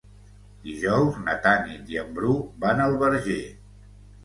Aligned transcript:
Dijous 0.63 1.19
na 1.27 1.35
Tanit 1.43 1.93
i 1.95 2.01
en 2.05 2.11
Bru 2.17 2.39
van 2.67 2.85
al 2.89 2.99
Verger. 3.07 3.41